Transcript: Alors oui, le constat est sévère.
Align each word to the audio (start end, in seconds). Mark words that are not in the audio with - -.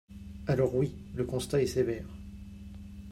Alors 0.47 0.73
oui, 0.73 0.95
le 1.13 1.25
constat 1.25 1.61
est 1.61 1.67
sévère. 1.67 2.07